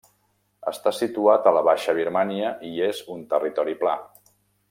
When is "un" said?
3.17-3.23